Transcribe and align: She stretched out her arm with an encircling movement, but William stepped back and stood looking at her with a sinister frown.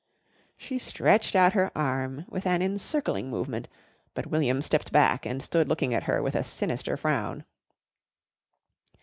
She 0.57 0.79
stretched 0.79 1.35
out 1.35 1.53
her 1.53 1.69
arm 1.77 2.25
with 2.27 2.47
an 2.47 2.63
encircling 2.63 3.29
movement, 3.29 3.67
but 4.15 4.25
William 4.25 4.63
stepped 4.63 4.91
back 4.91 5.27
and 5.27 5.43
stood 5.43 5.69
looking 5.69 5.93
at 5.93 6.05
her 6.05 6.23
with 6.23 6.33
a 6.33 6.43
sinister 6.43 6.97
frown. 6.97 7.43